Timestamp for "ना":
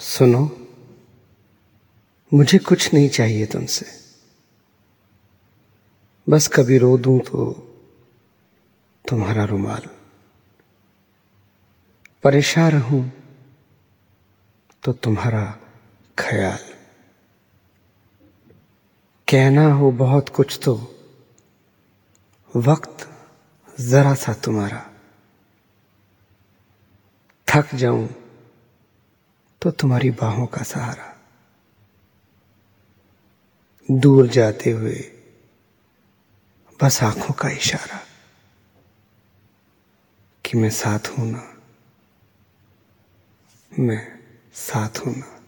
41.32-41.42, 45.16-45.41